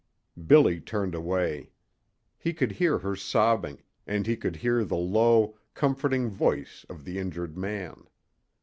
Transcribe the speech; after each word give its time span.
Billy 0.47 0.79
turned 0.79 1.13
away. 1.13 1.69
He 2.39 2.53
could 2.53 2.71
hear 2.71 2.97
her 2.97 3.15
sobbing, 3.15 3.83
and 4.07 4.25
he 4.25 4.35
could 4.35 4.55
hear 4.55 4.83
the 4.83 4.97
low, 4.97 5.59
comforting 5.75 6.27
voice 6.27 6.83
of 6.89 7.05
the 7.05 7.19
injured 7.19 7.55
man. 7.55 8.05